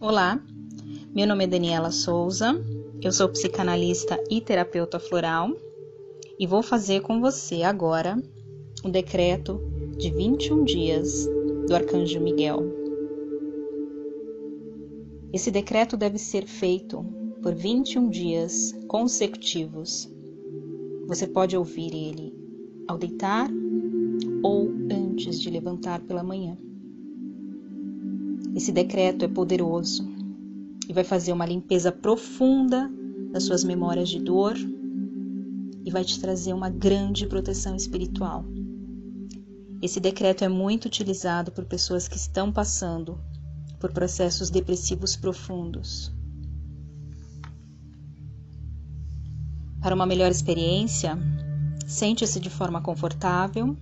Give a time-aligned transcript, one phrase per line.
[0.00, 0.42] Olá,
[1.14, 2.54] meu nome é Daniela Souza,
[3.02, 5.50] eu sou psicanalista e terapeuta floral
[6.38, 8.22] e vou fazer com você agora
[8.84, 9.60] o decreto
[9.96, 11.26] de 21 dias
[11.66, 12.62] do Arcanjo Miguel.
[15.32, 17.04] Esse decreto deve ser feito
[17.42, 20.10] por 21 dias consecutivos.
[21.06, 22.32] Você pode ouvir ele
[22.86, 23.50] ao deitar
[24.42, 26.56] ou antes de levantar pela manhã.
[28.56, 30.08] Esse decreto é poderoso
[30.88, 32.90] e vai fazer uma limpeza profunda
[33.30, 34.56] das suas memórias de dor
[35.84, 38.46] e vai te trazer uma grande proteção espiritual.
[39.82, 43.20] Esse decreto é muito utilizado por pessoas que estão passando
[43.78, 46.10] por processos depressivos profundos.
[49.82, 51.18] Para uma melhor experiência,
[51.86, 53.76] sente-se de forma confortável,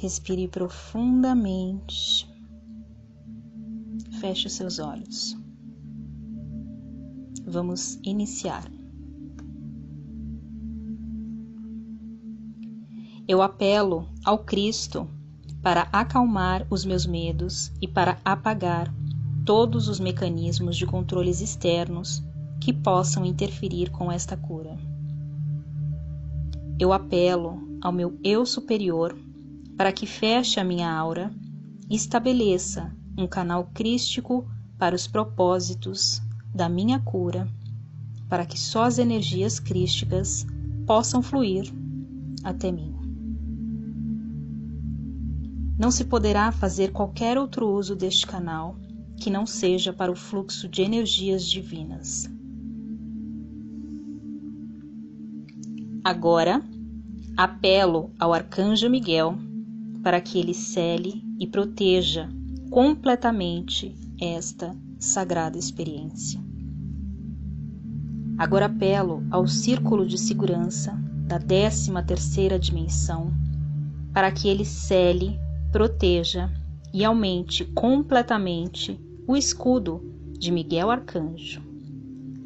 [0.00, 2.27] respire profundamente,
[4.18, 5.36] feche os seus olhos.
[7.46, 8.70] Vamos iniciar.
[13.26, 15.08] Eu apelo ao Cristo
[15.62, 18.92] para acalmar os meus medos e para apagar
[19.44, 22.22] todos os mecanismos de controles externos
[22.60, 24.76] que possam interferir com esta cura.
[26.78, 29.16] Eu apelo ao meu eu superior
[29.76, 31.30] para que feche a minha aura
[31.88, 36.22] e estabeleça um canal crístico para os propósitos
[36.54, 37.46] da minha cura,
[38.28, 40.46] para que só as energias crísticas
[40.86, 41.70] possam fluir
[42.42, 42.98] até mim
[45.78, 48.76] não se poderá fazer qualquer outro uso deste canal
[49.16, 52.28] que não seja para o fluxo de energias divinas.
[56.02, 56.62] Agora,
[57.36, 59.38] apelo ao Arcanjo Miguel
[60.02, 62.28] para que ele cele e proteja
[62.70, 66.40] completamente esta sagrada experiência.
[68.36, 70.92] Agora apelo ao círculo de segurança
[71.26, 73.32] da 13 terceira dimensão
[74.12, 75.38] para que ele cele
[75.72, 76.50] proteja
[76.92, 80.02] e aumente completamente o escudo
[80.38, 81.60] de Miguel Arcanjo,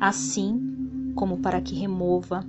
[0.01, 2.45] assim como para que remova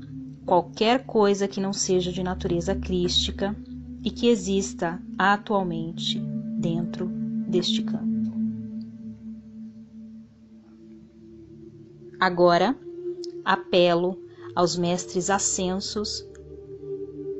[0.45, 3.55] qualquer coisa que não seja de natureza crística
[4.03, 6.19] e que exista atualmente
[6.59, 7.22] dentro
[7.53, 8.33] deste campo.
[12.19, 12.75] Agora,
[13.45, 14.17] apelo
[14.55, 16.25] aos mestres ascensos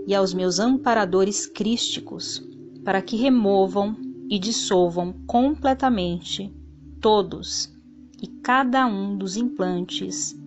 [0.05, 2.43] e aos meus amparadores crísticos
[2.83, 3.95] para que removam
[4.29, 6.53] e dissolvam completamente
[6.99, 7.73] todos
[8.21, 10.37] e cada um dos implantes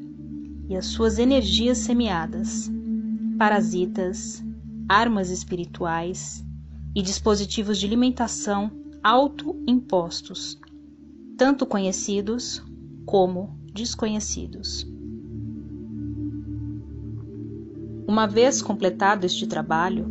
[0.68, 2.70] e as suas energias semeadas,
[3.38, 4.44] parasitas,
[4.88, 6.44] armas espirituais
[6.94, 10.58] e dispositivos de alimentação autoimpostos,
[11.36, 12.60] tanto conhecidos
[13.04, 14.84] como desconhecidos.
[18.08, 20.08] Uma vez completado este trabalho,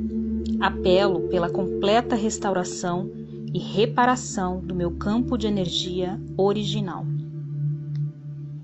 [0.61, 3.11] apelo pela completa restauração
[3.53, 7.05] e reparação do meu campo de energia original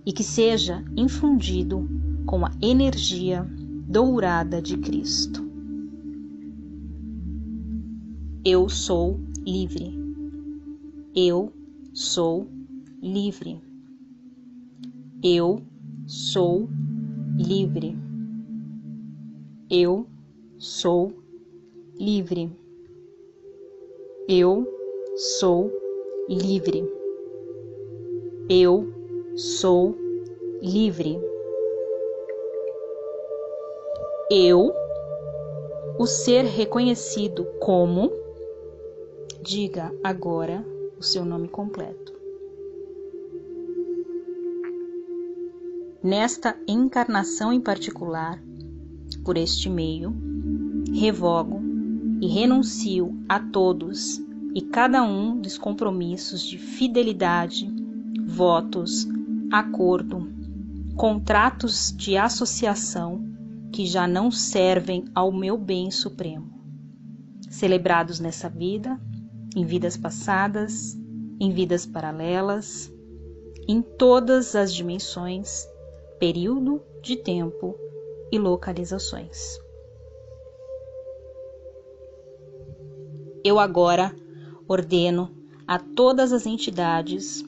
[0.05, 1.85] e que seja infundido
[2.25, 3.45] com a energia
[3.85, 5.45] dourada de Cristo.
[8.45, 10.00] Eu sou livre.
[11.13, 11.51] Eu
[11.93, 12.47] sou
[13.01, 13.61] livre.
[15.21, 15.61] Eu
[16.07, 16.69] sou
[17.37, 17.97] livre.
[19.69, 20.07] Eu
[20.57, 21.11] sou
[21.99, 22.49] livre.
[24.29, 24.65] Eu
[25.17, 25.69] sou
[26.29, 26.89] livre.
[28.49, 28.87] Eu
[29.35, 29.93] sou
[30.61, 31.19] livre.
[34.31, 34.71] Eu,
[35.99, 38.09] o ser reconhecido como,
[39.43, 40.65] diga agora
[41.01, 42.13] o seu nome completo.
[46.03, 48.39] Nesta encarnação em particular,
[49.25, 50.13] por este meio,
[50.93, 51.59] revogo
[52.21, 54.21] e renuncio a todos
[54.53, 57.67] e cada um dos compromissos de fidelidade,
[58.23, 59.07] votos,
[59.51, 60.31] acordo,
[60.95, 63.27] contratos de associação
[63.71, 66.47] que já não servem ao meu bem supremo,
[67.49, 69.01] celebrados nessa vida,
[69.55, 70.97] em vidas passadas,
[71.39, 72.91] em vidas paralelas,
[73.67, 75.67] em todas as dimensões,
[76.19, 77.75] período de tempo
[78.31, 79.59] e localizações.
[83.43, 84.15] Eu agora
[84.67, 85.31] ordeno
[85.67, 87.43] a todas as entidades,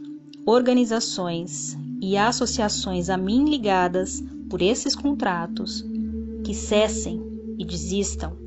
[0.45, 5.85] organizações e associações a mim ligadas por esses contratos
[6.44, 7.21] que cessem
[7.57, 8.43] e desistam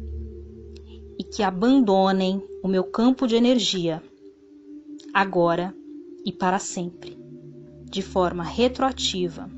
[1.19, 4.03] e que abandonem o meu campo de energia
[5.13, 5.75] agora
[6.25, 7.17] e para sempre,
[7.91, 9.49] de forma retroativa,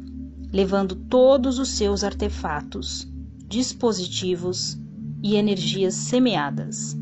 [0.52, 3.08] levando todos os seus artefatos,
[3.46, 4.78] dispositivos
[5.22, 6.96] e energias semeadas.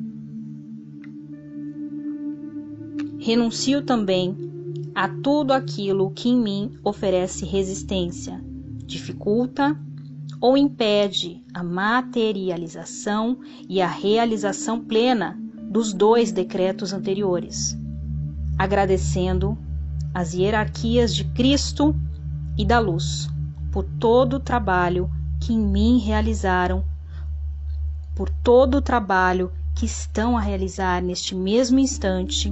[3.18, 4.34] Renuncio também
[4.94, 8.42] a tudo aquilo que em mim oferece resistência,
[8.86, 9.78] dificulta
[10.40, 13.38] ou impede a materialização
[13.68, 15.38] e a realização plena
[15.70, 17.76] dos dois decretos anteriores,
[18.58, 19.56] agradecendo
[20.14, 21.94] as hierarquias de Cristo
[22.56, 23.28] e da luz
[23.76, 26.82] por todo o trabalho que em mim realizaram,
[28.14, 32.50] por todo o trabalho que estão a realizar neste mesmo instante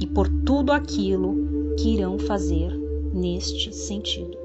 [0.00, 2.72] e por tudo aquilo que irão fazer
[3.12, 4.43] neste sentido.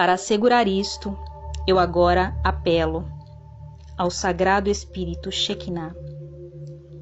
[0.00, 1.14] Para assegurar isto,
[1.66, 3.04] eu agora apelo
[3.98, 5.94] ao Sagrado Espírito Shekinah,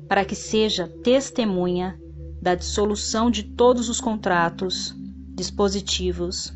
[0.09, 1.97] para que seja testemunha
[2.43, 4.97] da dissolução de todos os contratos,
[5.33, 6.53] dispositivos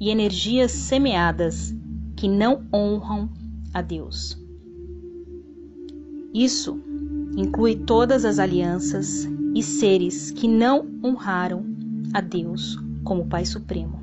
[0.00, 1.74] e energias semeadas
[2.16, 3.28] que não honram
[3.74, 4.38] a Deus.
[6.32, 6.80] Isso
[7.36, 9.24] inclui todas as alianças
[9.56, 11.64] e seres que não honraram
[12.14, 13.99] a Deus como Pai Supremo.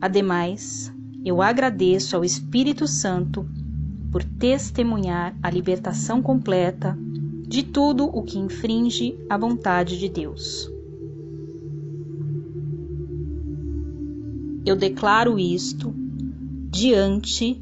[0.00, 0.92] Ademais,
[1.24, 3.46] eu agradeço ao Espírito Santo
[4.10, 6.96] por testemunhar a libertação completa
[7.46, 10.70] de tudo o que infringe a vontade de Deus.
[14.64, 15.92] Eu declaro isto
[16.70, 17.60] diante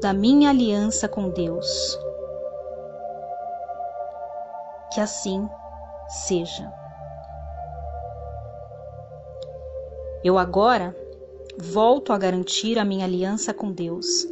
[0.00, 1.98] da minha aliança com Deus.
[4.92, 5.48] Que assim
[6.08, 6.72] seja.
[10.24, 10.96] Eu agora
[11.58, 14.26] volto a garantir a minha aliança com Deus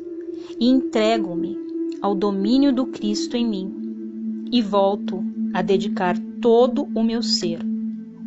[0.59, 1.57] e entrego-me
[2.01, 5.23] ao domínio do Cristo em mim e volto
[5.53, 7.61] a dedicar todo o meu ser,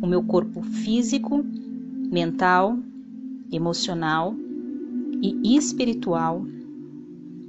[0.02, 1.44] o meu corpo físico,
[2.10, 2.78] mental,
[3.50, 4.34] emocional
[5.22, 6.44] e espiritual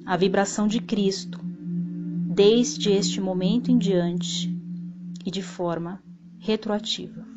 [0.06, 4.56] a vibração de Cristo, desde este momento em diante
[5.26, 6.00] e de forma
[6.38, 7.35] retroativa.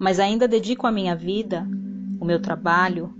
[0.00, 1.68] Mas ainda dedico a minha vida,
[2.18, 3.12] o meu trabalho,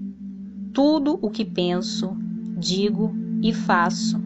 [0.72, 2.16] tudo o que penso,
[2.56, 4.18] digo e faço,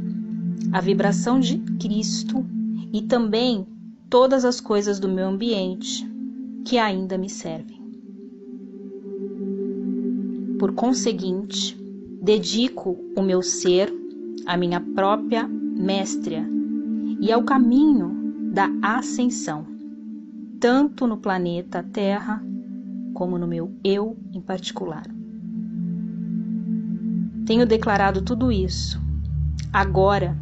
[0.72, 2.46] a vibração de Cristo
[2.92, 3.66] e também
[4.08, 6.08] todas as coisas do meu ambiente
[6.64, 7.82] que ainda me servem.
[10.56, 11.76] Por conseguinte,
[12.22, 13.92] dedico o meu ser
[14.46, 16.48] à minha própria mestria
[17.20, 19.73] e ao caminho da ascensão,
[20.60, 22.42] tanto no planeta Terra
[23.12, 25.04] como no meu eu em particular.
[27.46, 29.00] Tenho declarado tudo isso.
[29.72, 30.36] Agora,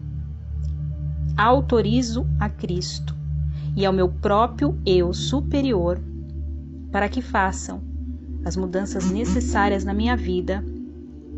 [1.36, 3.16] autorizo a Cristo
[3.76, 6.00] e ao meu próprio eu superior
[6.90, 7.82] para que façam
[8.44, 10.64] as mudanças necessárias na minha vida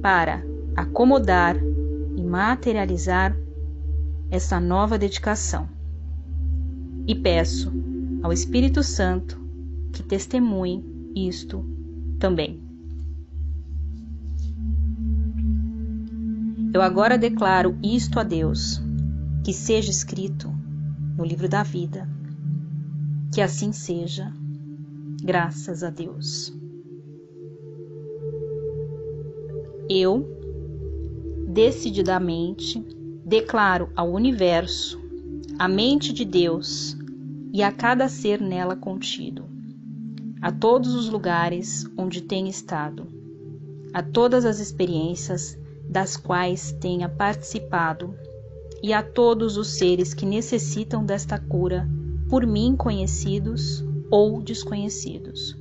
[0.02, 0.42] para
[0.76, 1.56] acomodar
[2.16, 3.36] e materializar
[4.30, 5.68] essa nova dedicação.
[7.06, 7.72] E peço
[8.24, 9.38] ao Espírito Santo
[9.92, 10.82] que testemunhe
[11.14, 11.62] isto
[12.18, 12.58] também.
[16.72, 18.80] Eu agora declaro isto a Deus,
[19.44, 20.48] que seja escrito
[21.18, 22.08] no livro da vida.
[23.30, 24.32] Que assim seja,
[25.22, 26.50] graças a Deus.
[29.86, 30.26] Eu,
[31.46, 32.82] decididamente,
[33.22, 34.98] declaro ao universo,
[35.58, 36.96] à mente de Deus
[37.54, 39.44] e a cada ser nela contido,
[40.42, 43.06] a todos os lugares onde tenha estado,
[43.92, 45.56] a todas as experiências
[45.88, 48.12] das quais tenha participado
[48.82, 51.88] e a todos os seres que necessitam desta cura,
[52.28, 55.56] por mim conhecidos ou desconhecidos.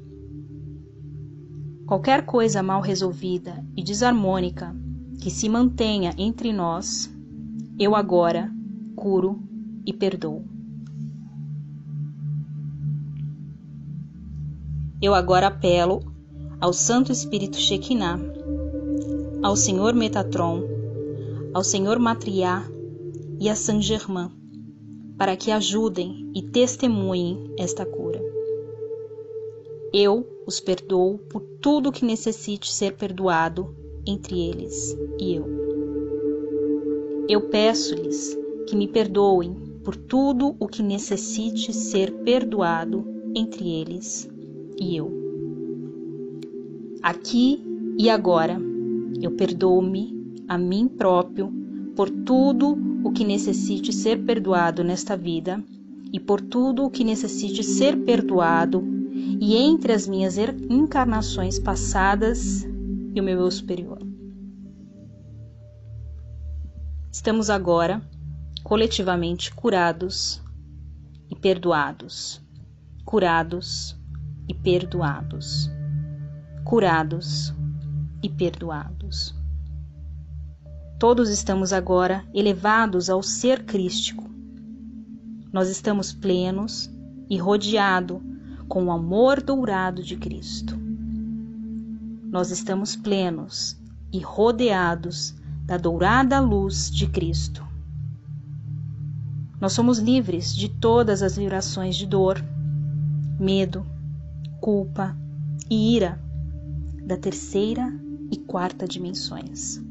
[1.85, 4.75] Qualquer coisa mal resolvida e desarmônica
[5.21, 7.07] que se mantenha entre nós,
[7.77, 8.51] eu agora
[8.95, 9.39] curo
[9.85, 10.52] e perdoo.
[15.03, 15.99] Eu agora apelo
[16.61, 18.17] ao Santo Espírito Shekinah,
[19.43, 20.63] ao Senhor Metatron,
[21.53, 22.65] ao Senhor Matriá
[23.37, 24.31] e a Saint Germain,
[25.17, 28.23] para que ajudem e testemunhem esta cura.
[29.91, 33.75] Eu os perdoo por tudo que necessite ser perdoado
[34.07, 35.45] entre eles e eu.
[37.27, 38.37] Eu peço-lhes
[38.69, 43.05] que me perdoem por tudo o que necessite ser perdoado
[43.35, 44.31] entre eles
[44.79, 45.11] e eu.
[47.01, 47.61] Aqui
[47.97, 48.59] e agora,
[49.21, 50.13] eu perdoo-me
[50.47, 51.51] a mim próprio
[51.95, 55.63] por tudo o que necessite ser perdoado nesta vida
[56.11, 58.83] e por tudo o que necessite ser perdoado
[59.39, 62.63] e entre as minhas encarnações passadas
[63.13, 63.99] e o meu eu superior.
[67.11, 68.01] Estamos agora
[68.63, 70.41] coletivamente curados
[71.29, 72.41] e perdoados,
[73.05, 73.95] curados
[74.47, 75.69] e perdoados,
[76.63, 77.53] curados
[78.21, 79.35] e perdoados.
[80.99, 84.29] Todos estamos agora elevados ao ser crístico.
[85.51, 86.89] Nós estamos plenos
[87.29, 88.21] e rodeados
[88.67, 90.77] com o amor dourado de Cristo.
[92.31, 93.77] Nós estamos plenos
[94.11, 95.35] e rodeados
[95.65, 97.63] da dourada luz de Cristo.
[99.59, 102.43] Nós somos livres de todas as vibrações de dor,
[103.39, 103.85] medo,
[104.63, 105.13] culpa
[105.69, 106.17] e ira
[107.05, 107.93] da terceira
[108.31, 109.83] e quarta dimensões.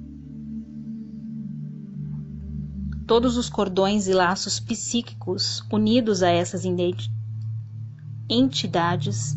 [3.06, 6.64] Todos os cordões e laços psíquicos unidos a essas
[8.30, 9.36] entidades,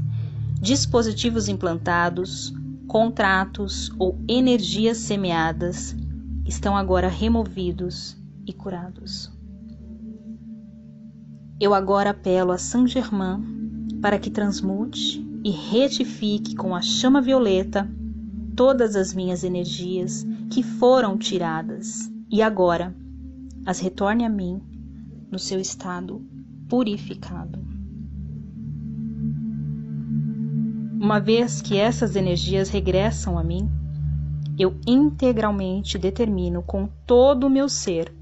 [0.62, 2.54] dispositivos implantados,
[2.88, 5.94] contratos ou energias semeadas
[6.46, 8.15] estão agora removidos
[8.48, 9.30] e curados.
[11.60, 13.55] Eu agora apelo a Saint Germain
[14.06, 17.90] para que transmute e retifique com a chama violeta
[18.56, 22.96] todas as minhas energias que foram tiradas e agora
[23.66, 24.62] as retorne a mim
[25.32, 26.24] no seu estado
[26.70, 27.58] purificado.
[31.02, 33.68] Uma vez que essas energias regressam a mim,
[34.56, 38.14] eu integralmente determino com todo o meu ser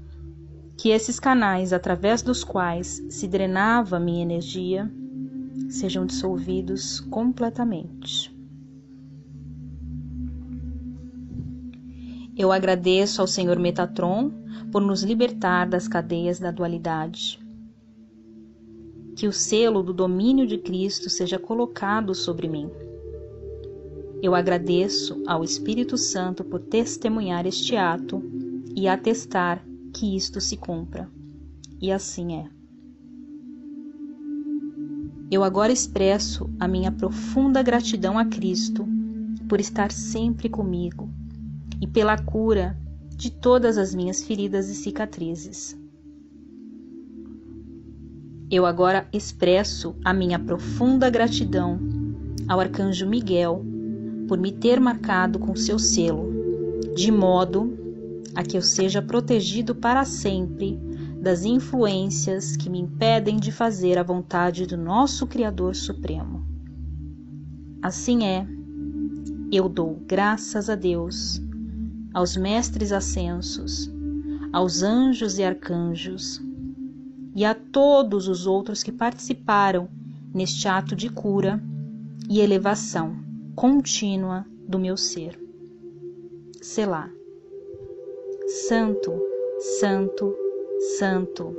[0.78, 4.90] que esses canais através dos quais se drenava minha energia
[5.68, 8.34] sejam dissolvidos completamente.
[12.36, 14.32] Eu agradeço ao Senhor Metatron
[14.72, 17.38] por nos libertar das cadeias da dualidade.
[19.14, 22.68] Que o selo do domínio de Cristo seja colocado sobre mim.
[24.20, 28.20] Eu agradeço ao Espírito Santo por testemunhar este ato
[28.74, 31.08] e atestar que isto se cumpra.
[31.80, 32.63] E assim é.
[35.30, 38.86] Eu agora expresso a minha profunda gratidão a Cristo
[39.48, 41.08] por estar sempre comigo
[41.80, 42.76] e pela cura
[43.16, 45.76] de todas as minhas feridas e cicatrizes.
[48.50, 51.78] Eu agora expresso a minha profunda gratidão
[52.46, 53.64] ao arcanjo Miguel
[54.28, 56.30] por me ter marcado com seu selo,
[56.94, 57.72] de modo
[58.34, 60.78] a que eu seja protegido para sempre
[61.24, 66.46] das influências que me impedem de fazer a vontade do nosso Criador Supremo.
[67.80, 68.46] Assim é,
[69.50, 71.40] eu dou graças a Deus
[72.12, 73.90] aos mestres ascensos,
[74.52, 76.42] aos anjos e arcanjos
[77.34, 79.88] e a todos os outros que participaram
[80.32, 81.58] neste ato de cura
[82.28, 83.16] e elevação
[83.56, 85.40] contínua do meu ser.
[86.60, 87.08] Selá.
[88.68, 89.10] Santo,
[89.80, 90.43] Santo,
[90.84, 91.56] Santo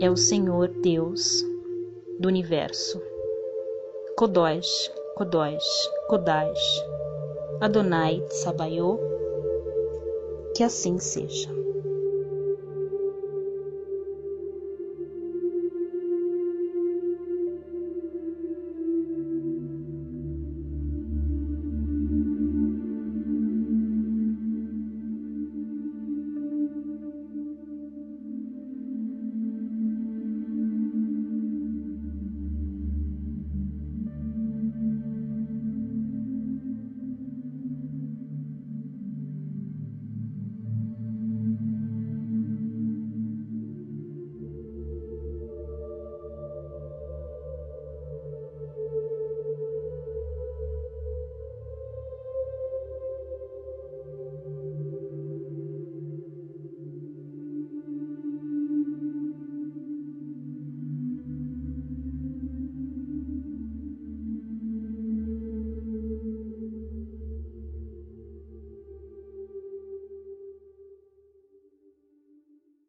[0.00, 1.46] é o Senhor Deus
[2.18, 3.00] do universo.
[4.16, 5.62] Kodós, Kodós,
[6.08, 6.58] Kodás.
[7.60, 8.98] Adonai Sabaiô
[10.56, 11.61] que assim seja.